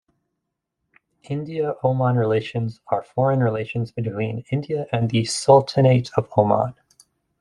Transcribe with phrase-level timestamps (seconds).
[1.29, 6.73] India-Oman relations are foreign relations between India and the Sultanate of Oman.